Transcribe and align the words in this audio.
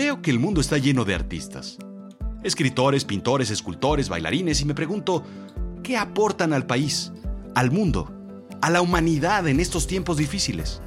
Veo 0.00 0.22
que 0.22 0.30
el 0.30 0.38
mundo 0.38 0.62
está 0.62 0.78
lleno 0.78 1.04
de 1.04 1.14
artistas. 1.14 1.76
Escritores, 2.42 3.04
pintores, 3.04 3.50
escultores, 3.50 4.08
bailarines 4.08 4.62
y 4.62 4.64
me 4.64 4.74
pregunto, 4.74 5.22
¿qué 5.82 5.98
aportan 5.98 6.54
al 6.54 6.66
país, 6.66 7.12
al 7.54 7.70
mundo, 7.70 8.10
a 8.62 8.70
la 8.70 8.80
humanidad 8.80 9.46
en 9.46 9.60
estos 9.60 9.86
tiempos 9.86 10.16
difíciles? 10.16 10.80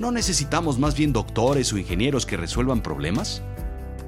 ¿No 0.00 0.10
necesitamos 0.10 0.76
más 0.76 0.96
bien 0.96 1.12
doctores 1.12 1.72
o 1.72 1.78
ingenieros 1.78 2.26
que 2.26 2.36
resuelvan 2.36 2.82
problemas? 2.82 3.42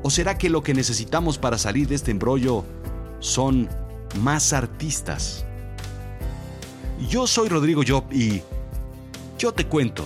¿O 0.02 0.10
será 0.10 0.36
que 0.36 0.50
lo 0.50 0.64
que 0.64 0.74
necesitamos 0.74 1.38
para 1.38 1.56
salir 1.56 1.86
de 1.86 1.94
este 1.94 2.10
embrollo 2.10 2.64
son 3.20 3.68
más 4.20 4.52
artistas? 4.52 5.46
Yo 7.08 7.28
soy 7.28 7.48
Rodrigo 7.48 7.82
Job 7.86 8.12
y 8.12 8.42
yo 9.38 9.52
te 9.52 9.64
cuento. 9.64 10.04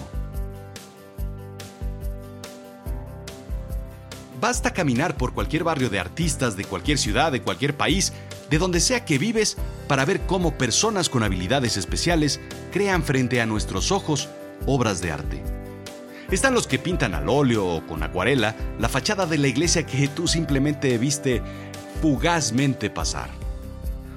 Basta 4.41 4.73
caminar 4.73 5.19
por 5.19 5.35
cualquier 5.35 5.65
barrio 5.65 5.91
de 5.91 6.01
artistas 6.01 6.57
de 6.57 6.65
cualquier 6.65 6.97
ciudad, 6.97 7.31
de 7.31 7.43
cualquier 7.43 7.77
país, 7.77 8.15
de 8.49 8.57
donde 8.57 8.81
sea 8.81 9.05
que 9.05 9.19
vives, 9.19 9.59
para 9.87 10.07
ver 10.07 10.23
cómo 10.23 10.57
personas 10.57 11.11
con 11.11 11.23
habilidades 11.23 11.77
especiales 11.77 12.41
crean 12.73 13.03
frente 13.03 13.43
a 13.43 13.47
nuestros 13.47 13.93
ojos 13.93 14.31
obras 14.67 15.03
de 15.03 15.13
arte. 15.13 15.43
Están 16.31 16.55
los 16.55 16.67
que 16.67 16.79
pintan 16.79 17.15
al 17.15 17.29
óleo 17.29 17.67
o 17.67 17.87
con 17.87 18.03
acuarela 18.03 18.57
la 18.79 18.89
fachada 18.89 19.27
de 19.27 19.37
la 19.37 19.49
iglesia 19.49 19.85
que 19.85 20.09
tú 20.09 20.27
simplemente 20.27 20.97
viste 20.97 21.43
fugazmente 22.01 22.89
pasar. 22.89 23.29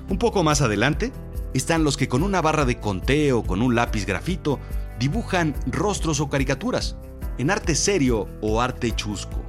Un 0.08 0.18
poco 0.18 0.42
más 0.42 0.62
adelante 0.62 1.12
están 1.54 1.84
los 1.84 1.98
que 1.98 2.08
con 2.08 2.24
una 2.24 2.42
barra 2.42 2.64
de 2.64 2.80
conteo 2.80 3.40
o 3.40 3.44
con 3.44 3.62
un 3.62 3.76
lápiz 3.76 4.06
grafito 4.06 4.60
dibujan 5.00 5.54
rostros 5.66 6.22
o 6.22 6.30
caricaturas, 6.30 6.96
en 7.38 7.52
arte 7.52 7.76
serio 7.76 8.30
o 8.42 8.62
arte 8.62 8.92
chusco. 8.96 9.43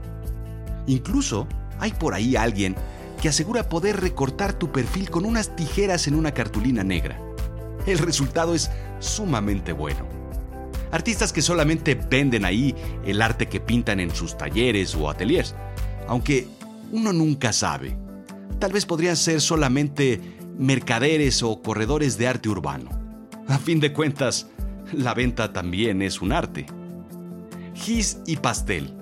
Incluso 0.87 1.47
hay 1.79 1.93
por 1.93 2.15
ahí 2.15 2.37
alguien 2.37 2.77
que 3.21 3.29
asegura 3.29 3.69
poder 3.69 4.01
recortar 4.01 4.53
tu 4.53 4.71
perfil 4.71 5.11
con 5.11 5.25
unas 5.25 5.57
tijeras 5.57 6.07
en 6.09 6.15
una 6.15 6.33
cartulina 6.33 6.85
negra. 6.85 7.19
El 7.87 7.99
resultado 7.99 8.55
es 8.55 8.71
sumamente 9.01 9.73
bueno. 9.73 10.07
Artistas 10.91 11.33
que 11.33 11.43
solamente 11.43 11.95
venden 11.95 12.45
ahí 12.45 12.75
el 13.05 13.21
arte 13.21 13.49
que 13.49 13.61
pintan 13.61 14.01
en 14.01 14.15
sus 14.15 14.37
talleres 14.39 14.95
o 14.95 15.11
ateliers, 15.11 15.55
aunque 16.07 16.47
uno 16.93 17.13
nunca 17.13 17.53
sabe. 17.53 17.97
Tal 18.59 18.73
vez 18.73 18.87
podrían 18.87 19.17
ser 19.17 19.41
solamente 19.41 20.21
mercaderes 20.59 21.43
o 21.43 21.61
corredores 21.63 22.17
de 22.17 22.29
arte 22.29 22.49
urbano. 22.49 22.91
A 23.49 23.59
fin 23.59 23.81
de 23.81 23.93
cuentas, 23.93 24.47
la 24.93 25.15
venta 25.15 25.53
también 25.53 26.01
es 26.01 26.23
un 26.23 26.33
arte. 26.33 26.67
Gis 27.75 28.19
y 28.27 28.37
pastel, 28.37 28.95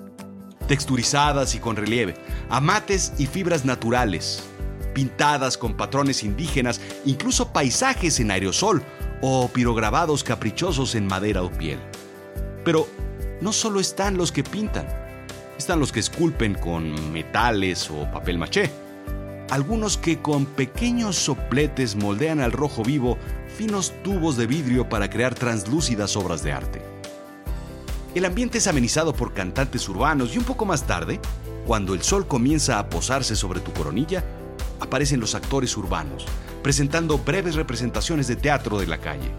texturizadas 0.67 1.55
y 1.55 1.59
con 1.59 1.75
relieve, 1.75 2.15
amates 2.49 3.13
y 3.17 3.25
fibras 3.25 3.65
naturales, 3.65 4.43
pintadas 4.93 5.57
con 5.57 5.75
patrones 5.75 6.23
indígenas, 6.23 6.81
incluso 7.05 7.51
paisajes 7.51 8.19
en 8.19 8.31
aerosol 8.31 8.83
o 9.21 9.47
pirograbados 9.47 10.23
caprichosos 10.23 10.95
en 10.95 11.07
madera 11.07 11.43
o 11.43 11.51
piel. 11.51 11.79
Pero 12.63 12.87
no 13.41 13.53
solo 13.53 13.79
están 13.79 14.17
los 14.17 14.31
que 14.31 14.43
pintan, 14.43 14.87
están 15.57 15.79
los 15.79 15.91
que 15.91 15.99
esculpen 15.99 16.55
con 16.55 17.11
metales 17.11 17.89
o 17.89 18.09
papel 18.11 18.37
maché 18.37 18.83
algunos 19.53 19.97
que 19.97 20.19
con 20.19 20.47
pequeños 20.47 21.15
sopletes 21.15 21.95
moldean 21.95 22.39
al 22.39 22.51
rojo 22.51 22.83
vivo 22.83 23.19
finos 23.55 23.93
tubos 24.03 24.35
de 24.35 24.47
vidrio 24.47 24.89
para 24.89 25.11
crear 25.11 25.35
translúcidas 25.35 26.15
obras 26.15 26.41
de 26.41 26.53
arte. 26.53 26.81
El 28.15 28.25
ambiente 28.25 28.59
es 28.59 28.67
amenizado 28.67 29.13
por 29.13 29.33
cantantes 29.33 29.89
urbanos 29.89 30.35
y 30.35 30.37
un 30.37 30.43
poco 30.43 30.65
más 30.65 30.85
tarde, 30.85 31.19
cuando 31.65 31.95
el 31.95 32.03
sol 32.03 32.27
comienza 32.27 32.77
a 32.77 32.87
posarse 32.87 33.35
sobre 33.35 33.59
tu 33.59 33.73
coronilla, 33.73 34.23
aparecen 34.79 35.19
los 35.19 35.33
actores 35.33 35.75
urbanos, 35.77 36.25
presentando 36.61 37.17
breves 37.17 37.55
representaciones 37.55 38.27
de 38.27 38.35
teatro 38.35 38.77
de 38.77 38.85
la 38.85 38.99
calle. 38.99 39.31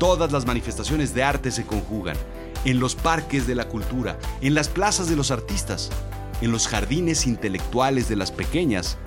Todas 0.00 0.32
las 0.32 0.46
manifestaciones 0.46 1.14
de 1.14 1.22
arte 1.22 1.52
se 1.52 1.64
conjugan, 1.64 2.16
en 2.64 2.80
los 2.80 2.96
parques 2.96 3.46
de 3.46 3.54
la 3.54 3.68
cultura, 3.68 4.18
en 4.40 4.54
las 4.54 4.68
plazas 4.68 5.08
de 5.08 5.14
los 5.14 5.30
artistas, 5.30 5.90
en 6.40 6.50
los 6.50 6.66
jardines 6.66 7.24
intelectuales 7.24 8.08
de 8.08 8.16
las 8.16 8.32
pequeñas 8.32 8.98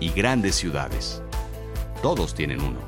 y 0.00 0.08
grandes 0.10 0.54
ciudades. 0.54 1.20
Todos 2.02 2.34
tienen 2.34 2.62
uno. 2.62 2.87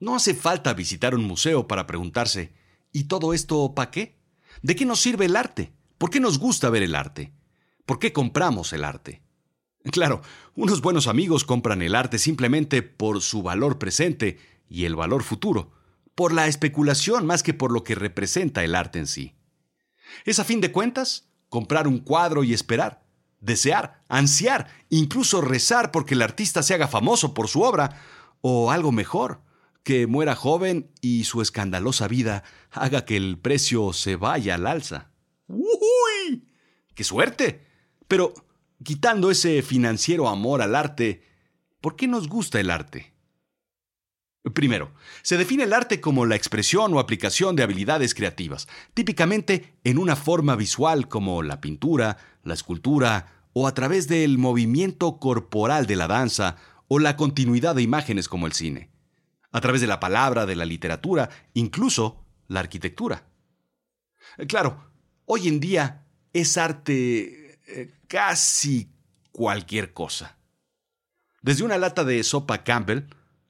No 0.00 0.14
hace 0.14 0.34
falta 0.34 0.74
visitar 0.74 1.14
un 1.14 1.24
museo 1.24 1.66
para 1.66 1.86
preguntarse, 1.86 2.52
¿y 2.92 3.04
todo 3.04 3.34
esto 3.34 3.74
para 3.74 3.90
qué? 3.90 4.18
¿De 4.62 4.76
qué 4.76 4.84
nos 4.84 5.00
sirve 5.00 5.26
el 5.26 5.34
arte? 5.34 5.72
¿Por 5.98 6.10
qué 6.10 6.20
nos 6.20 6.38
gusta 6.38 6.70
ver 6.70 6.84
el 6.84 6.94
arte? 6.94 7.32
¿Por 7.84 7.98
qué 7.98 8.12
compramos 8.12 8.72
el 8.72 8.84
arte? 8.84 9.22
Claro, 9.90 10.22
unos 10.54 10.82
buenos 10.82 11.08
amigos 11.08 11.44
compran 11.44 11.82
el 11.82 11.94
arte 11.94 12.18
simplemente 12.18 12.82
por 12.82 13.20
su 13.22 13.42
valor 13.42 13.78
presente 13.78 14.38
y 14.68 14.84
el 14.84 14.94
valor 14.94 15.24
futuro, 15.24 15.72
por 16.14 16.32
la 16.32 16.46
especulación 16.46 17.26
más 17.26 17.42
que 17.42 17.54
por 17.54 17.72
lo 17.72 17.82
que 17.82 17.94
representa 17.94 18.62
el 18.62 18.74
arte 18.74 18.98
en 18.98 19.06
sí. 19.06 19.34
Es 20.24 20.38
a 20.38 20.44
fin 20.44 20.60
de 20.60 20.70
cuentas 20.70 21.28
comprar 21.48 21.88
un 21.88 21.98
cuadro 21.98 22.44
y 22.44 22.52
esperar, 22.52 23.04
desear, 23.40 24.02
ansiar, 24.08 24.68
incluso 24.90 25.40
rezar 25.40 25.90
porque 25.90 26.14
el 26.14 26.22
artista 26.22 26.62
se 26.62 26.74
haga 26.74 26.88
famoso 26.88 27.34
por 27.34 27.48
su 27.48 27.62
obra, 27.62 28.00
o 28.40 28.70
algo 28.70 28.92
mejor, 28.92 29.42
que 29.88 30.06
muera 30.06 30.34
joven 30.34 30.90
y 31.00 31.24
su 31.24 31.40
escandalosa 31.40 32.08
vida 32.08 32.44
haga 32.70 33.06
que 33.06 33.16
el 33.16 33.38
precio 33.38 33.94
se 33.94 34.16
vaya 34.16 34.56
al 34.56 34.66
alza. 34.66 35.12
¡Uy! 35.46 36.46
¡Qué 36.94 37.04
suerte! 37.04 37.64
Pero, 38.06 38.34
quitando 38.84 39.30
ese 39.30 39.62
financiero 39.62 40.28
amor 40.28 40.60
al 40.60 40.74
arte, 40.74 41.22
¿por 41.80 41.96
qué 41.96 42.06
nos 42.06 42.28
gusta 42.28 42.60
el 42.60 42.68
arte? 42.68 43.14
Primero, 44.52 44.92
se 45.22 45.38
define 45.38 45.62
el 45.62 45.72
arte 45.72 46.02
como 46.02 46.26
la 46.26 46.36
expresión 46.36 46.92
o 46.92 46.98
aplicación 46.98 47.56
de 47.56 47.62
habilidades 47.62 48.12
creativas, 48.12 48.68
típicamente 48.92 49.72
en 49.84 49.96
una 49.96 50.16
forma 50.16 50.54
visual 50.54 51.08
como 51.08 51.42
la 51.42 51.62
pintura, 51.62 52.18
la 52.42 52.52
escultura 52.52 53.46
o 53.54 53.66
a 53.66 53.72
través 53.72 54.06
del 54.06 54.36
movimiento 54.36 55.18
corporal 55.18 55.86
de 55.86 55.96
la 55.96 56.08
danza 56.08 56.56
o 56.88 56.98
la 56.98 57.16
continuidad 57.16 57.74
de 57.74 57.80
imágenes 57.80 58.28
como 58.28 58.46
el 58.46 58.52
cine, 58.52 58.90
a 59.50 59.60
través 59.60 59.80
de 59.80 59.86
la 59.86 60.00
palabra, 60.00 60.46
de 60.46 60.56
la 60.56 60.64
literatura, 60.64 61.30
incluso 61.54 62.24
la 62.48 62.60
arquitectura. 62.60 63.24
Claro, 64.46 64.92
hoy 65.24 65.48
en 65.48 65.60
día 65.60 66.06
es 66.32 66.56
arte 66.56 67.60
eh, 67.66 67.94
casi 68.06 68.90
cualquier 69.32 69.92
cosa. 69.92 70.36
Desde 71.42 71.64
una 71.64 71.78
lata 71.78 72.04
de 72.04 72.22
sopa 72.24 72.64
Campbell, 72.64 73.04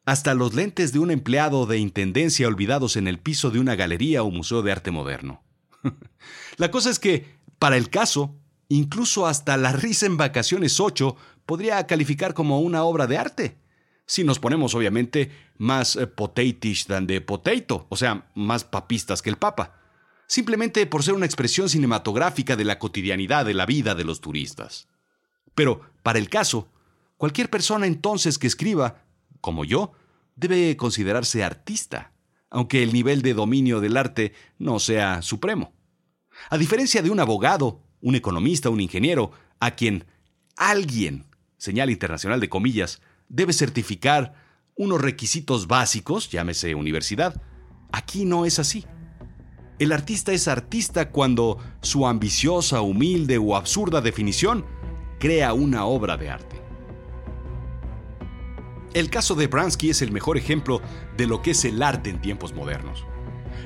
hasta 0.04 0.34
los 0.34 0.54
lentes 0.54 0.92
de 0.92 0.98
un 0.98 1.10
empleado 1.10 1.66
de 1.66 1.78
intendencia 1.78 2.48
olvidados 2.48 2.96
en 2.96 3.08
el 3.08 3.18
piso 3.18 3.50
de 3.50 3.60
una 3.60 3.74
galería 3.74 4.22
o 4.22 4.30
museo 4.30 4.62
de 4.62 4.72
arte 4.72 4.90
moderno. 4.90 5.42
la 6.56 6.70
cosa 6.70 6.90
es 6.90 6.98
que, 6.98 7.36
para 7.58 7.76
el 7.76 7.90
caso, 7.90 8.34
incluso 8.68 9.26
hasta 9.26 9.56
la 9.56 9.72
risa 9.72 10.06
en 10.06 10.16
vacaciones 10.16 10.80
8 10.80 11.16
podría 11.44 11.86
calificar 11.86 12.34
como 12.34 12.60
una 12.60 12.84
obra 12.84 13.06
de 13.06 13.18
arte. 13.18 13.58
Si 14.08 14.24
nos 14.24 14.38
ponemos, 14.38 14.74
obviamente, 14.74 15.30
más 15.58 15.94
eh, 15.94 16.06
potatish 16.06 16.86
than 16.86 17.06
de 17.06 17.20
potato, 17.20 17.86
o 17.90 17.96
sea, 17.96 18.30
más 18.34 18.64
papistas 18.64 19.20
que 19.20 19.28
el 19.28 19.36
papa. 19.36 19.74
Simplemente 20.26 20.86
por 20.86 21.02
ser 21.02 21.12
una 21.12 21.26
expresión 21.26 21.68
cinematográfica 21.68 22.56
de 22.56 22.64
la 22.64 22.78
cotidianidad 22.78 23.44
de 23.44 23.52
la 23.52 23.66
vida 23.66 23.94
de 23.94 24.04
los 24.04 24.22
turistas. 24.22 24.88
Pero, 25.54 25.82
para 26.02 26.18
el 26.18 26.30
caso, 26.30 26.72
cualquier 27.18 27.50
persona 27.50 27.86
entonces 27.86 28.38
que 28.38 28.46
escriba 28.46 29.04
como 29.42 29.66
yo, 29.66 29.92
debe 30.36 30.74
considerarse 30.78 31.44
artista, 31.44 32.12
aunque 32.48 32.82
el 32.82 32.94
nivel 32.94 33.20
de 33.20 33.34
dominio 33.34 33.80
del 33.80 33.98
arte 33.98 34.32
no 34.58 34.78
sea 34.78 35.20
supremo. 35.20 35.74
A 36.48 36.56
diferencia 36.56 37.02
de 37.02 37.10
un 37.10 37.20
abogado, 37.20 37.82
un 38.00 38.14
economista, 38.14 38.70
un 38.70 38.80
ingeniero, 38.80 39.32
a 39.60 39.72
quien 39.72 40.06
alguien, 40.56 41.26
señal 41.58 41.90
internacional 41.90 42.40
de 42.40 42.48
comillas, 42.48 43.02
debe 43.28 43.52
certificar 43.52 44.34
unos 44.76 45.00
requisitos 45.00 45.66
básicos, 45.66 46.30
llámese 46.30 46.74
universidad, 46.74 47.42
aquí 47.92 48.24
no 48.24 48.44
es 48.44 48.58
así. 48.58 48.84
El 49.78 49.92
artista 49.92 50.32
es 50.32 50.48
artista 50.48 51.10
cuando 51.10 51.58
su 51.82 52.06
ambiciosa, 52.06 52.80
humilde 52.80 53.38
o 53.38 53.56
absurda 53.56 54.00
definición 54.00 54.64
crea 55.18 55.52
una 55.52 55.84
obra 55.84 56.16
de 56.16 56.30
arte. 56.30 56.62
El 58.94 59.10
caso 59.10 59.34
de 59.34 59.46
Bransky 59.46 59.90
es 59.90 60.02
el 60.02 60.12
mejor 60.12 60.38
ejemplo 60.38 60.80
de 61.16 61.26
lo 61.26 61.42
que 61.42 61.52
es 61.52 61.64
el 61.64 61.82
arte 61.82 62.10
en 62.10 62.20
tiempos 62.20 62.54
modernos. 62.54 63.04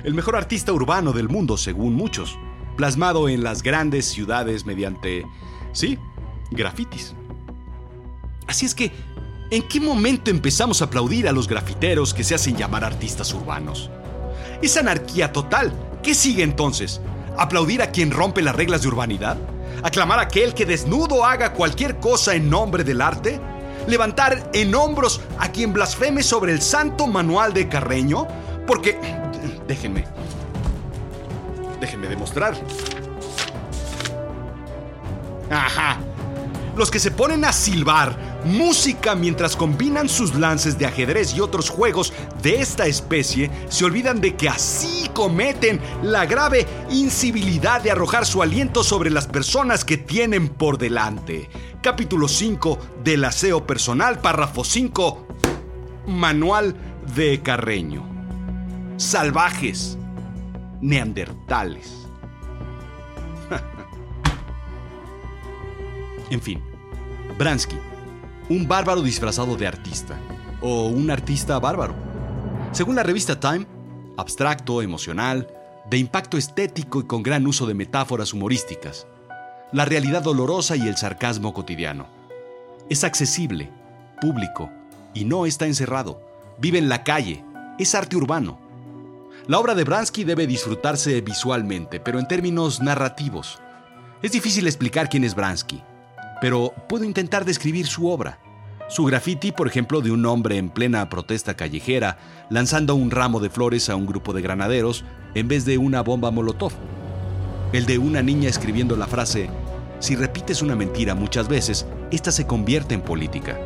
El 0.05 0.15
mejor 0.15 0.37
artista 0.37 0.73
urbano 0.73 1.13
del 1.13 1.29
mundo, 1.29 1.57
según 1.57 1.95
muchos, 1.95 2.39
plasmado 2.77 3.29
en 3.29 3.43
las 3.43 3.63
grandes 3.63 4.07
ciudades 4.07 4.67
mediante, 4.67 5.25
sí, 5.73 5.99
grafitis. 6.51 7.15
Así 8.47 8.67
es 8.67 8.75
que, 8.75 8.91
¿en 9.53 9.69
qué 9.69 9.81
momento 9.81 10.31
empezamos 10.31 10.83
a 10.83 10.87
aplaudir 10.87 11.29
a 11.29 11.33
los 11.33 11.47
grafiteros 11.47 12.13
que 12.13 12.25
se 12.25 12.35
hacen 12.35 12.57
llamar 12.57 12.85
artistas 12.85 13.33
urbanos? 13.33 13.91
Es 14.61 14.77
anarquía 14.77 15.33
total 15.33 15.73
¿Qué 16.03 16.15
sigue 16.15 16.43
entonces? 16.43 17.01
¿Aplaudir 17.39 17.81
a 17.81 17.93
quien 17.93 18.11
rompe 18.11 18.43
las 18.43 18.57
reglas 18.57 18.83
de 18.83 18.89
urbanidad? 18.89 19.37
¿Aclamar 19.85 20.19
a 20.19 20.23
aquel 20.23 20.53
que 20.53 20.67
desnudo 20.67 21.25
haga 21.25 21.53
cualquier 21.53 22.01
cosa 22.01 22.35
en 22.35 22.51
nombre 22.51 22.83
del 22.83 23.01
arte? 23.01 23.41
¿Levantar 23.87 24.51
en 24.53 24.75
hombros 24.75 25.21
a 25.39 25.53
quien 25.53 25.73
blasfeme 25.73 26.23
sobre 26.25 26.53
el 26.53 26.61
santo 26.61 27.07
manual 27.07 27.55
de 27.55 27.69
Carreño? 27.69 28.27
Porque... 28.67 28.99
Déjenme. 29.69 30.05
Déjenme 31.81 32.09
demostrar. 32.09 32.55
Ajá. 35.51 35.99
Los 36.77 36.91
que 36.91 36.99
se 36.99 37.11
ponen 37.11 37.45
a 37.45 37.53
silbar 37.53 38.17
música 38.45 39.15
mientras 39.15 39.57
combinan 39.57 40.09
sus 40.09 40.35
lances 40.35 40.79
de 40.79 40.87
ajedrez 40.87 41.35
y 41.35 41.41
otros 41.41 41.69
juegos 41.69 42.13
de 42.43 42.61
esta 42.61 42.87
especie 42.87 43.51
se 43.69 43.85
olvidan 43.85 44.21
de 44.21 44.35
que 44.37 44.49
así 44.49 45.11
cometen 45.13 45.81
la 46.03 46.25
grave 46.25 46.67
incivilidad 46.91 47.83
de 47.83 47.91
arrojar 47.91 48.25
su 48.25 48.43
aliento 48.43 48.83
sobre 48.83 49.11
las 49.11 49.27
personas 49.27 49.85
que 49.85 49.99
tienen 49.99 50.49
por 50.49 50.79
delante. 50.79 51.51
Capítulo 51.83 52.27
5 52.27 52.79
del 53.05 53.25
aseo 53.25 53.67
personal, 53.67 54.21
párrafo 54.21 54.65
5, 54.65 55.27
manual 56.07 56.75
de 57.15 57.43
Carreño. 57.43 58.09
Salvajes, 58.97 59.99
neandertales. 60.81 62.07
En 66.33 66.41
fin, 66.41 66.63
Bransky, 67.37 67.77
un 68.49 68.67
bárbaro 68.67 69.03
disfrazado 69.03 69.55
de 69.55 69.67
artista, 69.67 70.17
o 70.63 70.87
un 70.87 71.11
artista 71.11 71.59
bárbaro. 71.59 71.95
Según 72.73 72.95
la 72.95 73.03
revista 73.03 73.39
Time, 73.39 73.67
abstracto, 74.17 74.81
emocional, 74.81 75.47
de 75.91 75.99
impacto 75.99 76.39
estético 76.39 77.01
y 77.01 77.05
con 77.05 77.23
gran 77.23 77.47
uso 77.47 77.67
de 77.67 77.75
metáforas 77.75 78.33
humorísticas, 78.33 79.07
la 79.73 79.85
realidad 79.85 80.23
dolorosa 80.23 80.75
y 80.75 80.89
el 80.89 80.97
sarcasmo 80.97 81.53
cotidiano. 81.53 82.07
Es 82.89 83.05
accesible, 83.05 83.71
público, 84.19 84.71
y 85.13 85.27
no 85.27 85.45
está 85.45 85.67
encerrado. 85.67 86.23
Vive 86.57 86.79
en 86.79 86.89
la 86.89 87.05
calle, 87.05 87.45
es 87.79 87.95
arte 87.95 88.17
urbano. 88.17 88.59
La 89.49 89.59
obra 89.59 89.75
de 89.75 89.85
Bransky 89.85 90.25
debe 90.25 90.47
disfrutarse 90.47 91.21
visualmente, 91.21 92.01
pero 92.01 92.19
en 92.19 92.27
términos 92.27 92.81
narrativos. 92.81 93.61
Es 94.23 94.33
difícil 94.33 94.67
explicar 94.67 95.11
quién 95.11 95.25
es 95.25 95.35
Bransky 95.35 95.83
pero 96.43 96.75
puedo 96.89 97.05
intentar 97.05 97.45
describir 97.45 97.87
su 97.87 98.09
obra. 98.09 98.41
Su 98.89 99.05
graffiti, 99.05 99.53
por 99.53 99.69
ejemplo, 99.69 100.01
de 100.01 100.11
un 100.11 100.27
hombre 100.27 100.59
en 100.59 100.71
plena 100.71 101.09
protesta 101.09 101.55
callejera, 101.55 102.19
lanzando 102.51 102.97
un 102.97 103.13
ramo 103.13 103.39
de 103.39 103.49
flores 103.49 103.89
a 103.89 103.95
un 103.95 104.07
grupo 104.07 104.33
de 104.33 104.43
granaderos 104.43 105.05
en 105.37 105.47
vez 105.47 105.65
de 105.65 105.79
una 105.79 106.03
bomba 106.03 106.33
molotov. 106.33 106.73
El 107.73 107.87
de 107.87 107.97
una 107.99 108.23
niña 108.23 108.49
escribiendo 108.49 108.97
la 108.97 109.07
frase, 109.07 109.51
si 110.01 110.17
repites 110.17 110.63
una 110.63 110.75
mentira 110.75 111.15
muchas 111.15 111.47
veces, 111.47 111.87
esta 112.11 112.33
se 112.33 112.45
convierte 112.45 112.95
en 112.95 113.03
política. 113.03 113.57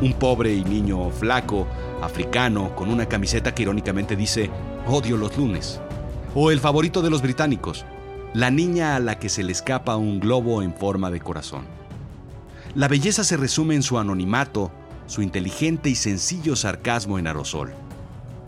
Un 0.00 0.14
pobre 0.14 0.52
y 0.52 0.64
niño 0.64 1.10
flaco, 1.10 1.68
africano, 2.02 2.74
con 2.74 2.90
una 2.90 3.06
camiseta 3.06 3.54
que 3.54 3.62
irónicamente 3.62 4.16
dice, 4.16 4.50
odio 4.88 5.16
los 5.16 5.36
lunes. 5.36 5.80
O 6.34 6.50
el 6.50 6.58
favorito 6.58 7.02
de 7.02 7.10
los 7.10 7.22
británicos, 7.22 7.84
la 8.34 8.50
niña 8.50 8.94
a 8.94 9.00
la 9.00 9.18
que 9.18 9.28
se 9.28 9.42
le 9.42 9.52
escapa 9.52 9.96
un 9.96 10.20
globo 10.20 10.62
en 10.62 10.74
forma 10.74 11.10
de 11.10 11.20
corazón. 11.20 11.64
La 12.74 12.88
belleza 12.88 13.24
se 13.24 13.36
resume 13.36 13.74
en 13.74 13.82
su 13.82 13.98
anonimato, 13.98 14.70
su 15.06 15.22
inteligente 15.22 15.88
y 15.88 15.94
sencillo 15.94 16.54
sarcasmo 16.54 17.18
en 17.18 17.26
aerosol, 17.26 17.72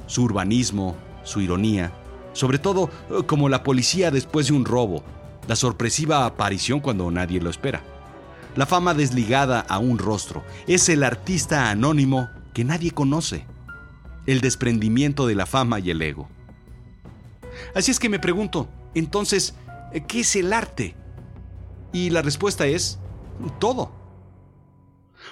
su 0.07 0.23
urbanismo, 0.23 0.95
su 1.25 1.41
ironía, 1.41 1.93
sobre 2.33 2.59
todo 2.59 2.91
eh, 3.11 3.23
como 3.27 3.49
la 3.49 3.63
policía 3.63 4.11
después 4.11 4.49
de 4.49 4.53
un 4.53 4.65
robo, 4.65 5.03
la 5.49 5.57
sorpresiva 5.57 6.27
aparición 6.27 6.81
cuando 6.81 7.11
nadie 7.11 7.41
lo 7.41 7.51
espera. 7.51 7.83
La 8.57 8.67
fama 8.67 8.95
desligada 8.95 9.61
a 9.61 9.79
un 9.79 9.99
rostro 9.99 10.43
es 10.67 10.89
el 10.89 11.03
artista 11.03 11.71
anónimo 11.71 12.29
que 12.53 12.65
nadie 12.65 12.91
conoce, 12.91 13.47
el 14.27 14.41
desprendimiento 14.41 15.27
de 15.27 15.35
la 15.35 15.47
fama 15.47 15.81
y 15.81 15.91
el 15.91 16.03
ego. 16.03 16.29
Así 17.75 17.91
es 17.91 17.99
que 17.99 18.09
me 18.09 18.19
pregunto, 18.19 18.69
entonces, 18.95 19.55
¿Qué 20.07 20.21
es 20.21 20.37
el 20.37 20.53
arte? 20.53 20.95
Y 21.93 22.11
la 22.11 22.23
respuesta 22.23 22.67
es 22.67 23.01
todo. 23.59 23.93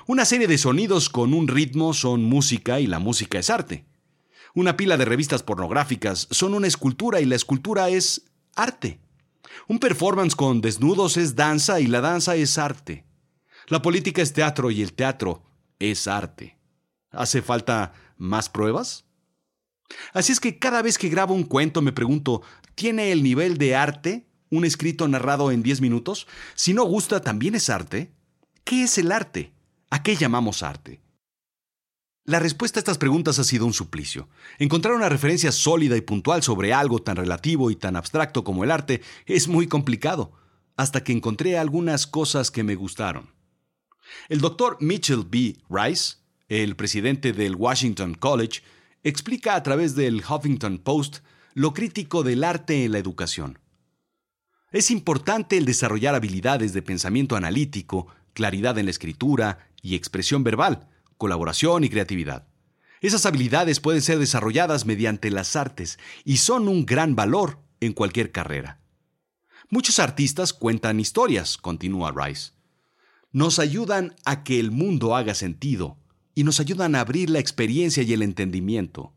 Una 0.07 0.25
serie 0.25 0.49
de 0.49 0.59
sonidos 0.59 1.09
con 1.09 1.33
un 1.33 1.47
ritmo 1.47 1.95
son 1.95 2.25
música 2.25 2.81
y 2.81 2.87
la 2.87 2.99
música 2.99 3.39
es 3.39 3.51
arte. 3.51 3.87
Una 4.55 4.77
pila 4.77 4.97
de 4.97 5.05
revistas 5.05 5.45
pornográficas 5.45 6.27
son 6.31 6.55
una 6.55 6.67
escultura 6.67 7.21
y 7.21 7.25
la 7.25 7.37
escultura 7.37 7.89
es 7.89 8.25
arte. 8.57 9.01
Un 9.69 9.79
performance 9.79 10.35
con 10.35 10.61
desnudos 10.61 11.17
es 11.17 11.37
danza 11.37 11.79
y 11.81 11.87
la 11.87 12.01
danza 12.01 12.35
es 12.35 12.59
arte. 12.59 13.05
La 13.69 13.81
política 13.81 14.23
es 14.23 14.33
teatro 14.33 14.71
y 14.71 14.83
el 14.83 14.93
teatro 14.93 15.45
es 15.79 16.09
arte. 16.09 16.59
¿Hace 17.11 17.43
falta 17.43 17.93
más 18.17 18.49
pruebas? 18.49 19.05
Así 20.13 20.33
es 20.33 20.41
que 20.41 20.59
cada 20.59 20.83
vez 20.83 20.99
que 20.99 21.09
grabo 21.09 21.35
un 21.35 21.45
cuento 21.45 21.81
me 21.81 21.93
pregunto, 21.93 22.43
¿tiene 22.75 23.13
el 23.13 23.23
nivel 23.23 23.57
de 23.59 23.77
arte 23.77 24.28
un 24.50 24.65
escrito 24.65 25.06
narrado 25.09 25.50
en 25.50 25.62
10 25.62 25.81
minutos? 25.81 26.27
Si 26.55 26.75
no 26.75 26.85
gusta, 26.85 27.21
¿también 27.21 27.55
es 27.55 27.71
arte? 27.71 28.12
¿Qué 28.65 28.85
es 28.85 28.99
el 28.99 29.12
arte? 29.12 29.53
¿A 29.91 30.03
qué 30.03 30.17
llamamos 30.17 30.62
arte? 30.62 31.00
La 32.25 32.39
respuesta 32.39 32.79
a 32.79 32.83
estas 32.83 32.99
preguntas 32.99 33.39
ha 33.39 33.45
sido 33.45 33.65
un 33.65 33.73
suplicio. 33.73 34.29
Encontrar 34.59 34.95
una 34.95 35.09
referencia 35.09 35.50
sólida 35.50 35.97
y 35.97 36.03
puntual 36.03 36.43
sobre 36.43 36.75
algo 36.75 36.99
tan 37.00 37.17
relativo 37.17 37.71
y 37.71 37.77
tan 37.77 37.97
abstracto 37.97 38.45
como 38.45 38.65
el 38.65 38.71
arte 38.71 39.00
es 39.25 39.49
muy 39.49 39.67
complicado, 39.67 40.33
hasta 40.77 41.03
que 41.03 41.12
encontré 41.12 41.56
algunas 41.56 42.06
cosas 42.06 42.50
que 42.50 42.65
me 42.65 42.75
gustaron. 42.75 43.31
El 44.29 44.41
doctor 44.41 44.77
Mitchell 44.81 45.25
B. 45.27 45.56
Rice, 45.71 46.17
el 46.49 46.77
presidente 46.77 47.33
del 47.33 47.56
Washington 47.56 48.12
College, 48.15 48.62
explica 49.03 49.55
a 49.55 49.62
través 49.62 49.95
del 49.95 50.23
Huffington 50.23 50.79
Post 50.79 51.21
lo 51.55 51.73
crítico 51.73 52.23
del 52.23 52.45
arte 52.45 52.85
en 52.85 52.93
la 52.93 52.99
educación. 52.99 53.59
Es 54.70 54.91
importante 54.91 55.56
el 55.56 55.65
desarrollar 55.65 56.15
habilidades 56.15 56.75
de 56.75 56.82
pensamiento 56.82 57.37
analítico, 57.37 58.06
claridad 58.35 58.76
en 58.76 58.85
la 58.85 58.91
escritura 58.91 59.70
y 59.81 59.94
expresión 59.94 60.44
verbal, 60.44 60.88
colaboración 61.17 61.85
y 61.85 61.88
creatividad. 61.88 62.47
Esas 63.00 63.25
habilidades 63.25 63.81
pueden 63.81 64.03
ser 64.03 64.19
desarrolladas 64.19 64.85
mediante 64.85 65.31
las 65.31 65.57
artes 65.57 65.99
y 66.23 66.37
son 66.38 66.69
un 66.69 66.85
gran 66.85 67.16
valor 67.16 67.61
en 67.81 67.95
cualquier 67.95 68.31
carrera. 68.31 68.81
Muchos 69.71 69.99
artistas 69.99 70.52
cuentan 70.52 71.00
historias, 71.00 71.57
continúa 71.57 72.12
Rice. 72.12 72.52
Nos 73.33 73.59
ayudan 73.59 74.16
a 74.26 74.45
que 74.45 74.61
el 74.61 74.71
mundo 74.71 75.16
haga 75.16 75.35
sentido 75.35 75.97
y 76.35 76.45
nos 76.45 76.61
ayudan 76.61 76.95
a 76.95 77.00
abrir 77.00 77.31
la 77.31 77.38
experiencia 77.38 78.02
y 78.02 78.12
el 78.12 78.23
entendimiento. 78.23 79.14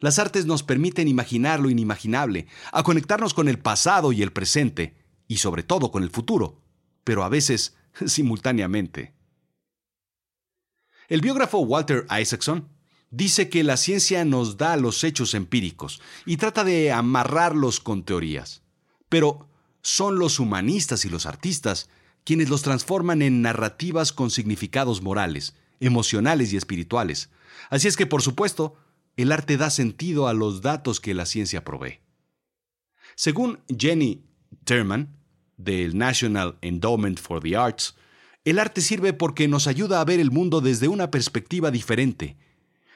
Las 0.00 0.18
artes 0.18 0.46
nos 0.46 0.62
permiten 0.62 1.08
imaginar 1.08 1.60
lo 1.60 1.70
inimaginable, 1.70 2.46
a 2.72 2.82
conectarnos 2.82 3.34
con 3.34 3.48
el 3.48 3.58
pasado 3.58 4.12
y 4.12 4.22
el 4.22 4.32
presente, 4.32 4.96
y 5.28 5.36
sobre 5.36 5.62
todo 5.62 5.90
con 5.90 6.02
el 6.02 6.10
futuro, 6.10 6.62
pero 7.04 7.22
a 7.22 7.28
veces 7.28 7.76
simultáneamente. 8.06 9.14
El 11.08 11.20
biógrafo 11.20 11.58
Walter 11.58 12.06
Isaacson 12.10 12.68
dice 13.10 13.48
que 13.48 13.62
la 13.62 13.76
ciencia 13.76 14.24
nos 14.24 14.56
da 14.56 14.76
los 14.76 15.04
hechos 15.04 15.34
empíricos 15.34 16.00
y 16.24 16.36
trata 16.36 16.64
de 16.64 16.92
amarrarlos 16.92 17.80
con 17.80 18.04
teorías, 18.04 18.62
pero 19.08 19.48
son 19.82 20.18
los 20.18 20.38
humanistas 20.38 21.04
y 21.04 21.08
los 21.08 21.26
artistas 21.26 21.88
quienes 22.24 22.48
los 22.48 22.62
transforman 22.62 23.22
en 23.22 23.42
narrativas 23.42 24.12
con 24.12 24.30
significados 24.30 25.02
morales, 25.02 25.54
emocionales 25.80 26.52
y 26.52 26.56
espirituales. 26.56 27.30
Así 27.70 27.88
es 27.88 27.96
que, 27.96 28.06
por 28.06 28.22
supuesto, 28.22 28.76
el 29.22 29.32
arte 29.32 29.56
da 29.56 29.70
sentido 29.70 30.28
a 30.28 30.34
los 30.34 30.62
datos 30.62 31.00
que 31.00 31.14
la 31.14 31.26
ciencia 31.26 31.64
provee. 31.64 32.00
Según 33.14 33.60
Jenny 33.68 34.24
Terman, 34.64 35.16
del 35.56 35.96
National 35.96 36.58
Endowment 36.62 37.18
for 37.20 37.40
the 37.42 37.56
Arts, 37.56 37.94
el 38.44 38.58
arte 38.58 38.80
sirve 38.80 39.12
porque 39.12 39.48
nos 39.48 39.66
ayuda 39.66 40.00
a 40.00 40.04
ver 40.04 40.20
el 40.20 40.30
mundo 40.30 40.60
desde 40.60 40.88
una 40.88 41.10
perspectiva 41.10 41.70
diferente. 41.70 42.38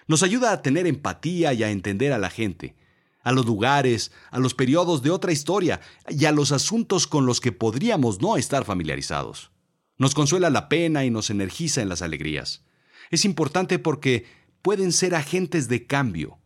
Nos 0.06 0.22
ayuda 0.22 0.52
a 0.52 0.62
tener 0.62 0.86
empatía 0.86 1.52
y 1.52 1.62
a 1.62 1.70
entender 1.70 2.12
a 2.12 2.18
la 2.18 2.30
gente, 2.30 2.76
a 3.22 3.32
los 3.32 3.44
lugares, 3.44 4.12
a 4.30 4.38
los 4.38 4.54
periodos 4.54 5.02
de 5.02 5.10
otra 5.10 5.32
historia 5.32 5.80
y 6.08 6.24
a 6.24 6.32
los 6.32 6.52
asuntos 6.52 7.06
con 7.06 7.26
los 7.26 7.40
que 7.40 7.52
podríamos 7.52 8.20
no 8.20 8.36
estar 8.36 8.64
familiarizados. 8.64 9.50
Nos 9.98 10.14
consuela 10.14 10.50
la 10.50 10.68
pena 10.68 11.04
y 11.04 11.10
nos 11.10 11.30
energiza 11.30 11.82
en 11.82 11.88
las 11.88 12.02
alegrías. 12.02 12.64
Es 13.10 13.24
importante 13.24 13.78
porque 13.78 14.26
pueden 14.64 14.92
ser 14.92 15.14
agentes 15.14 15.68
de 15.68 15.86
cambio. 15.86 16.38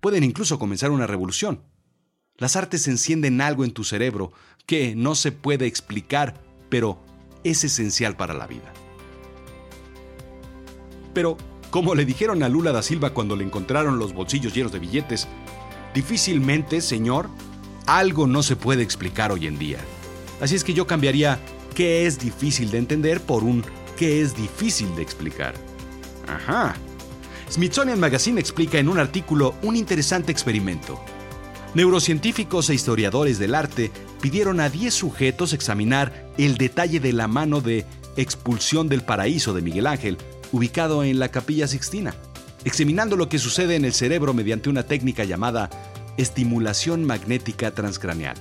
Pueden 0.00 0.22
incluso 0.22 0.56
comenzar 0.56 0.92
una 0.92 1.08
revolución. 1.08 1.64
Las 2.36 2.54
artes 2.54 2.86
encienden 2.86 3.40
algo 3.40 3.64
en 3.64 3.72
tu 3.72 3.82
cerebro 3.82 4.32
que 4.66 4.94
no 4.94 5.16
se 5.16 5.32
puede 5.32 5.66
explicar, 5.66 6.40
pero 6.68 7.02
es 7.42 7.64
esencial 7.64 8.16
para 8.16 8.34
la 8.34 8.46
vida. 8.46 8.72
Pero, 11.12 11.36
como 11.70 11.96
le 11.96 12.04
dijeron 12.04 12.44
a 12.44 12.48
Lula 12.48 12.70
da 12.70 12.82
Silva 12.82 13.12
cuando 13.12 13.34
le 13.34 13.42
encontraron 13.42 13.98
los 13.98 14.12
bolsillos 14.12 14.54
llenos 14.54 14.70
de 14.70 14.78
billetes, 14.78 15.26
difícilmente, 15.92 16.80
señor, 16.80 17.28
algo 17.86 18.28
no 18.28 18.44
se 18.44 18.54
puede 18.54 18.84
explicar 18.84 19.32
hoy 19.32 19.48
en 19.48 19.58
día. 19.58 19.80
Así 20.40 20.54
es 20.54 20.62
que 20.62 20.72
yo 20.72 20.86
cambiaría 20.86 21.40
qué 21.74 22.06
es 22.06 22.20
difícil 22.20 22.70
de 22.70 22.78
entender 22.78 23.20
por 23.20 23.42
un 23.42 23.64
qué 23.96 24.20
es 24.20 24.36
difícil 24.36 24.94
de 24.94 25.02
explicar. 25.02 25.54
Ajá. 26.28 26.76
Smithsonian 27.50 28.00
Magazine 28.00 28.40
explica 28.40 28.78
en 28.78 28.88
un 28.88 28.98
artículo 28.98 29.54
un 29.62 29.76
interesante 29.76 30.32
experimento. 30.32 31.00
Neurocientíficos 31.74 32.70
e 32.70 32.74
historiadores 32.74 33.38
del 33.38 33.54
arte 33.54 33.92
pidieron 34.20 34.60
a 34.60 34.68
10 34.68 34.92
sujetos 34.92 35.52
examinar 35.52 36.30
el 36.38 36.56
detalle 36.56 37.00
de 37.00 37.12
la 37.12 37.28
mano 37.28 37.60
de 37.60 37.84
Expulsión 38.16 38.88
del 38.88 39.02
Paraíso 39.02 39.52
de 39.52 39.62
Miguel 39.62 39.86
Ángel, 39.86 40.18
ubicado 40.52 41.04
en 41.04 41.18
la 41.18 41.28
Capilla 41.28 41.68
Sixtina, 41.68 42.14
examinando 42.64 43.14
lo 43.16 43.28
que 43.28 43.38
sucede 43.38 43.76
en 43.76 43.84
el 43.84 43.92
cerebro 43.92 44.32
mediante 44.34 44.70
una 44.70 44.84
técnica 44.84 45.24
llamada 45.24 45.70
estimulación 46.16 47.04
magnética 47.04 47.70
transcraneal. 47.72 48.36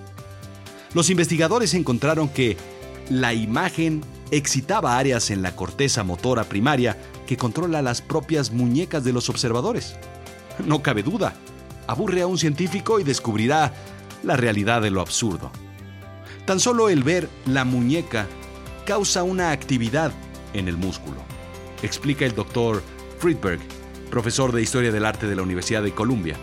Los 0.93 1.09
investigadores 1.09 1.73
encontraron 1.73 2.29
que 2.29 2.57
la 3.09 3.33
imagen 3.33 4.01
excitaba 4.37 4.97
áreas 4.97 5.29
en 5.31 5.41
la 5.41 5.55
corteza 5.55 6.03
motora 6.03 6.43
primaria 6.43 6.97
que 7.25 7.37
controla 7.37 7.81
las 7.81 8.01
propias 8.01 8.51
muñecas 8.51 9.03
de 9.03 9.13
los 9.13 9.29
observadores. 9.29 9.95
No 10.65 10.81
cabe 10.81 11.03
duda, 11.03 11.33
aburre 11.87 12.21
a 12.21 12.27
un 12.27 12.37
científico 12.37 12.99
y 12.99 13.03
descubrirá 13.03 13.73
la 14.23 14.35
realidad 14.35 14.81
de 14.81 14.91
lo 14.91 15.01
absurdo. 15.01 15.51
Tan 16.45 16.59
solo 16.59 16.89
el 16.89 17.03
ver 17.03 17.29
la 17.45 17.65
muñeca 17.65 18.27
causa 18.85 19.23
una 19.23 19.51
actividad 19.51 20.11
en 20.53 20.67
el 20.67 20.77
músculo, 20.77 21.17
explica 21.81 22.25
el 22.25 22.35
doctor 22.35 22.83
Friedberg, 23.19 23.59
profesor 24.09 24.51
de 24.51 24.61
Historia 24.61 24.91
del 24.91 25.05
Arte 25.05 25.27
de 25.27 25.35
la 25.35 25.41
Universidad 25.41 25.83
de 25.83 25.93
Columbia. 25.93 26.37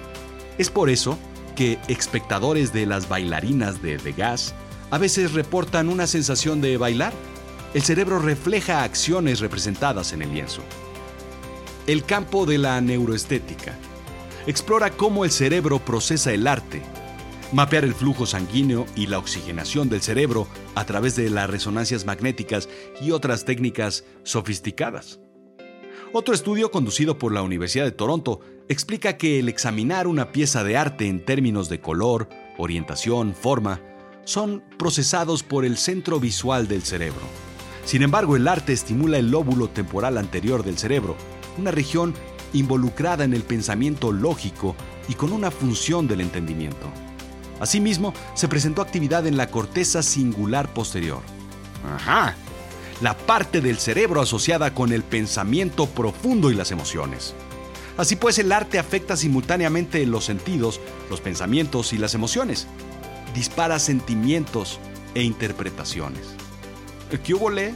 Es 0.59 0.71
por 0.71 0.91
eso 0.91 1.19
que 1.55 1.79
espectadores 1.89 2.73
de 2.73 2.87
las 2.87 3.09
bailarinas 3.09 3.83
de 3.83 3.99
The 3.99 4.13
Gas 4.13 4.55
a 4.91 4.99
veces 4.99 5.33
reportan 5.33 5.89
una 5.89 6.07
sensación 6.07 6.61
de 6.61 6.77
bailar. 6.77 7.13
El 7.75 7.83
cerebro 7.83 8.19
refleja 8.19 8.83
acciones 8.83 9.41
representadas 9.41 10.13
en 10.13 10.23
el 10.23 10.33
lienzo. 10.33 10.63
El 11.87 12.05
campo 12.05 12.47
de 12.47 12.59
la 12.59 12.81
neuroestética 12.81 13.77
explora 14.47 14.91
cómo 14.91 15.25
el 15.25 15.31
cerebro 15.31 15.79
procesa 15.79 16.33
el 16.33 16.47
arte 16.47 16.83
mapear 17.53 17.85
el 17.85 17.95
flujo 17.95 18.27
sanguíneo 18.27 18.87
y 18.97 19.07
la 19.07 19.19
oxigenación 19.19 19.89
del 19.89 20.01
cerebro 20.01 20.49
a 20.75 20.85
través 20.85 21.17
de 21.17 21.29
las 21.31 21.49
resonancias 21.49 22.07
magnéticas 22.07 22.69
y 23.01 23.11
otras 23.11 23.45
técnicas 23.45 24.05
sofisticadas. 24.23 25.21
Otro 26.15 26.35
estudio 26.35 26.71
conducido 26.71 27.19
por 27.19 27.33
la 27.33 27.43
Universidad 27.43 27.85
de 27.85 27.93
Toronto 27.93 28.41
explica 28.69 29.17
que 29.17 29.39
el 29.39 29.49
examinar 29.49 30.07
una 30.07 30.33
pieza 30.33 30.65
de 30.65 30.77
arte 30.77 31.09
en 31.09 31.25
términos 31.25 31.69
de 31.69 31.81
color, 31.81 32.29
orientación, 32.59 33.35
forma, 33.35 33.81
son 34.25 34.63
procesados 34.79 35.43
por 35.43 35.65
el 35.65 35.77
centro 35.77 36.21
visual 36.21 36.69
del 36.69 36.83
cerebro. 36.83 37.23
Sin 37.85 38.03
embargo, 38.03 38.37
el 38.37 38.49
arte 38.49 38.73
estimula 38.73 39.19
el 39.19 39.31
lóbulo 39.31 39.69
temporal 39.69 40.19
anterior 40.19 40.63
del 40.63 40.79
cerebro, 40.79 41.17
una 41.59 41.71
región 41.71 42.15
involucrada 42.53 43.25
en 43.25 43.35
el 43.35 43.43
pensamiento 43.43 44.13
lógico 44.13 44.77
y 45.09 45.15
con 45.15 45.33
una 45.33 45.51
función 45.51 46.07
del 46.07 46.21
entendimiento. 46.21 46.91
Asimismo, 47.61 48.13
se 48.35 48.49
presentó 48.49 48.83
actividad 48.83 49.27
en 49.27 49.37
la 49.37 49.51
corteza 49.51 50.03
singular 50.03 50.73
posterior. 50.73 51.21
Ajá, 51.95 52.37
la 53.01 53.17
parte 53.17 53.61
del 53.61 53.79
cerebro 53.79 54.21
asociada 54.21 54.75
con 54.75 54.93
el 54.93 55.03
pensamiento 55.03 55.87
profundo 55.87 56.51
y 56.51 56.55
las 56.55 56.71
emociones. 56.71 57.35
Así 57.97 58.17
pues, 58.17 58.39
el 58.39 58.53
arte 58.53 58.79
afecta 58.79 59.17
simultáneamente 59.17 60.07
los 60.07 60.25
sentidos, 60.25 60.81
los 61.11 61.21
pensamientos 61.21 61.93
y 61.93 61.99
las 61.99 62.15
emociones. 62.15 62.67
Dispara 63.35 63.79
sentimientos 63.79 64.79
e 65.15 65.23
interpretaciones. 65.23 66.42
¿Qué 67.21 67.35
hubo, 67.35 67.51
le? 67.51 67.75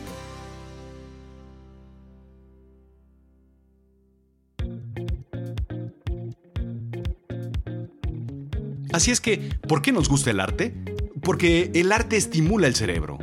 Así 8.92 9.10
es 9.10 9.20
que, 9.20 9.50
¿por 9.68 9.82
qué 9.82 9.92
nos 9.92 10.08
gusta 10.08 10.30
el 10.30 10.40
arte? 10.40 10.74
Porque 11.20 11.70
el 11.74 11.92
arte 11.92 12.16
estimula 12.16 12.66
el 12.66 12.74
cerebro, 12.74 13.18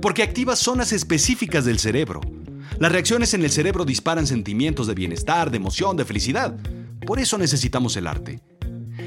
porque 0.00 0.22
activa 0.22 0.56
zonas 0.56 0.92
específicas 0.92 1.66
del 1.66 1.78
cerebro. 1.78 2.22
Las 2.78 2.92
reacciones 2.92 3.34
en 3.34 3.44
el 3.44 3.50
cerebro 3.50 3.84
disparan 3.84 4.26
sentimientos 4.26 4.86
de 4.86 4.94
bienestar, 4.94 5.50
de 5.50 5.58
emoción, 5.58 5.98
de 5.98 6.06
felicidad. 6.06 6.56
Por 7.06 7.18
eso 7.18 7.36
necesitamos 7.36 7.96
el 7.96 8.06
arte. 8.06 8.40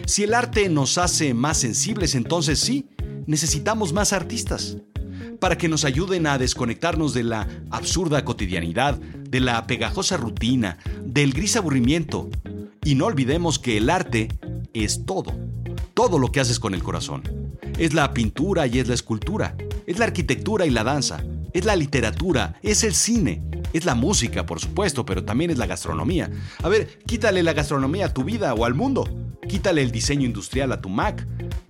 Si 0.06 0.24
el 0.24 0.36
arte 0.36 0.70
nos 0.70 1.00
hace 1.00 1.34
más 1.34 1.58
sensibles, 1.58 2.14
entonces 2.14 2.60
sí, 2.60 2.88
necesitamos 3.26 3.92
más 3.92 4.14
artistas. 4.14 4.78
Para 5.42 5.58
que 5.58 5.68
nos 5.68 5.84
ayuden 5.84 6.26
a 6.26 6.38
desconectarnos 6.38 7.14
de 7.14 7.24
la 7.24 7.50
absurda 7.70 8.24
cotidianidad, 8.24 8.98
de 8.98 9.42
la 9.42 9.68
pegajosa 9.68 10.16
rutina, 10.16 10.78
del 11.04 11.34
gris 11.34 11.58
aburrimiento. 11.58 12.30
Y 12.86 12.96
no 12.96 13.08
olvidemos 13.08 13.60
que 13.60 13.76
el 13.76 13.90
arte 13.90 14.30
es 14.74 15.06
todo 15.06 15.36
todo 15.94 16.18
lo 16.18 16.32
que 16.32 16.40
haces 16.40 16.60
con 16.60 16.74
el 16.74 16.84
corazón. 16.84 17.22
Es 17.78 17.94
la 17.94 18.14
pintura 18.14 18.68
y 18.68 18.80
es 18.80 18.88
la 18.88 18.94
escultura, 18.94 19.56
es 19.86 20.00
la 20.00 20.06
arquitectura 20.06 20.66
y 20.66 20.70
la 20.70 20.84
danza, 20.84 21.24
es 21.54 21.66
la 21.66 21.76
literatura, 21.76 22.56
es 22.64 22.84
el 22.84 22.96
cine, 22.96 23.44
es 23.74 23.86
la 23.86 23.96
música, 23.96 24.46
por 24.46 24.60
supuesto, 24.60 25.06
pero 25.06 25.24
también 25.24 25.52
es 25.52 25.58
la 25.58 25.68
gastronomía. 25.68 26.32
A 26.64 26.70
ver, 26.70 27.00
quítale 27.06 27.44
la 27.44 27.54
gastronomía 27.54 28.08
a 28.08 28.14
tu 28.14 28.24
vida 28.24 28.54
o 28.54 28.66
al 28.66 28.74
mundo, 28.74 29.08
quítale 29.52 29.82
el 29.82 29.92
diseño 29.92 30.26
industrial 30.26 30.72
a 30.72 30.80
tu 30.80 30.88
Mac, 30.88 31.28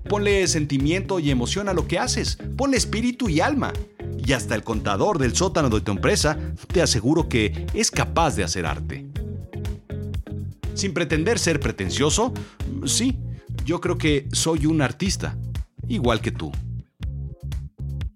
ponle 0.07 0.45
sentimiento 0.47 1.19
y 1.19 1.31
emoción 1.31 1.67
a 1.67 1.73
lo 1.73 1.87
que 1.87 1.97
haces, 1.97 2.37
ponle 2.55 2.77
espíritu 2.77 3.27
y 3.27 3.39
alma. 3.39 3.73
Y 4.23 4.33
hasta 4.33 4.53
el 4.53 4.63
contador 4.63 5.17
del 5.17 5.35
sótano 5.35 5.67
de 5.69 5.81
tu 5.81 5.91
empresa 5.91 6.37
te 6.71 6.83
aseguro 6.83 7.27
que 7.27 7.65
es 7.73 7.89
capaz 7.89 8.35
de 8.35 8.43
hacer 8.43 8.67
arte. 8.67 9.07
Sin 10.75 10.93
pretender 10.93 11.39
ser 11.39 11.59
pretencioso, 11.59 12.35
sí, 12.85 13.17
yo 13.65 13.81
creo 13.81 13.97
que 13.97 14.27
soy 14.31 14.67
un 14.67 14.83
artista, 14.83 15.35
igual 15.87 16.21
que 16.21 16.31
tú. 16.31 16.51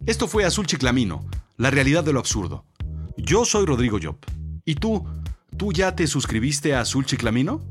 Esto 0.05 0.27
fue 0.27 0.45
Azul 0.45 0.67
Chiclamino, 0.67 1.25
la 1.57 1.71
realidad 1.71 2.03
de 2.03 2.13
lo 2.13 2.19
absurdo. 2.19 2.65
Yo 3.17 3.45
soy 3.45 3.65
Rodrigo 3.65 3.97
Job. 3.99 4.17
¿Y 4.63 4.75
tú? 4.75 5.03
¿Tú 5.57 5.73
ya 5.73 5.95
te 5.95 6.05
suscribiste 6.05 6.75
a 6.75 6.81
Azul 6.81 7.07
Chiclamino? 7.07 7.67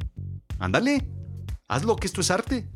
Ándale, 0.58 1.06
hazlo 1.74 1.96
que 1.96 2.06
esto 2.06 2.20
es 2.20 2.30
arte. 2.30 2.68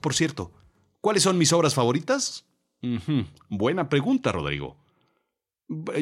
Por 0.00 0.14
cierto, 0.14 0.52
¿cuáles 1.00 1.22
son 1.22 1.38
mis 1.38 1.52
obras 1.52 1.74
favoritas? 1.74 2.44
Buena 3.48 3.88
pregunta, 3.88 4.32
Rodrigo. 4.32 4.76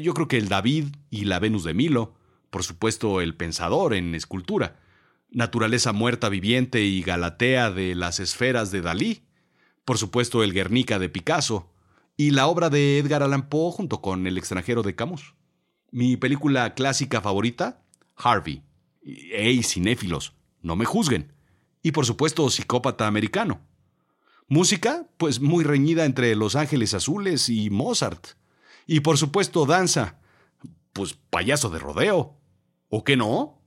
Yo 0.02 0.14
creo 0.14 0.26
que 0.26 0.38
el 0.38 0.48
David 0.48 0.86
y 1.10 1.26
la 1.26 1.38
Venus 1.38 1.62
de 1.62 1.74
Milo, 1.74 2.14
por 2.50 2.64
supuesto, 2.64 3.20
el 3.20 3.36
pensador 3.36 3.94
en 3.94 4.14
escultura, 4.14 4.80
Naturaleza 5.32 5.92
muerta 5.92 6.28
viviente 6.28 6.82
y 6.82 7.02
Galatea 7.02 7.70
de 7.70 7.94
las 7.94 8.18
esferas 8.18 8.72
de 8.72 8.80
Dalí, 8.80 9.22
por 9.84 9.98
supuesto, 9.98 10.42
el 10.42 10.52
Guernica 10.52 10.98
de 10.98 11.08
Picasso, 11.08 11.70
y 12.16 12.32
la 12.32 12.48
obra 12.48 12.68
de 12.68 12.98
Edgar 12.98 13.22
Allan 13.22 13.48
Poe 13.48 13.70
junto 13.70 14.00
con 14.00 14.26
El 14.26 14.36
extranjero 14.36 14.82
de 14.82 14.96
Camus. 14.96 15.34
Mi 15.90 16.16
película 16.16 16.74
clásica 16.74 17.20
favorita, 17.20 17.82
Harvey. 18.16 18.62
¡Ey, 19.02 19.62
cinéfilos! 19.62 20.34
No 20.62 20.76
me 20.76 20.84
juzguen. 20.84 21.32
Y 21.82 21.92
por 21.92 22.06
supuesto, 22.06 22.48
Psicópata 22.50 23.06
Americano. 23.06 23.60
Música, 24.46 25.08
pues 25.16 25.40
muy 25.40 25.64
reñida 25.64 26.04
entre 26.04 26.34
Los 26.34 26.56
Ángeles 26.56 26.94
Azules 26.94 27.48
y 27.48 27.70
Mozart. 27.70 28.28
Y 28.86 29.00
por 29.00 29.16
supuesto, 29.16 29.66
danza. 29.66 30.18
Pues 30.92 31.14
payaso 31.14 31.70
de 31.70 31.78
rodeo. 31.78 32.36
¿O 32.88 33.04
qué 33.04 33.16
no? 33.16 33.59